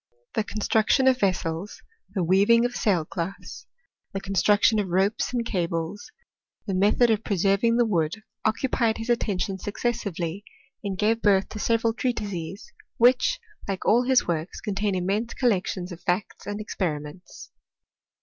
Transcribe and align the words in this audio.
The 0.33 0.43
con 0.43 0.61
struction 0.61 1.07
of 1.07 1.19
vessels, 1.19 1.83
the 2.15 2.23
weaving 2.23 2.65
of 2.65 2.75
sailcloths, 2.75 3.67
the 4.13 4.19
construction 4.19 4.79
of 4.79 4.87
ropes 4.89 5.31
and 5.31 5.45
cables, 5.45 6.11
the 6.65 6.73
method 6.73 7.11
of 7.11 7.23
pre 7.23 7.37
serving 7.37 7.77
the 7.77 7.85
wood, 7.85 8.23
occupied 8.43 8.97
his 8.97 9.11
attention 9.11 9.59
successively, 9.59 10.43
and 10.83 10.97
gave 10.97 11.21
birth 11.21 11.49
to 11.49 11.59
several 11.59 11.93
treatises, 11.93 12.73
which, 12.97 13.39
like 13.67 13.85
all 13.85 14.03
ms 14.07 14.27
works, 14.27 14.59
contain 14.59 14.95
immense 14.95 15.35
collections 15.35 15.91
of 15.91 16.01
facts 16.01 16.47
and 16.47 16.59
experi 16.59 16.99
ments. 16.99 17.51